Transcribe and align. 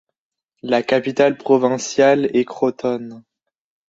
La 0.63 0.81
capitale 0.81 1.37
provinciale 1.37 2.35
est 2.35 2.43
Crotone. 2.43 3.21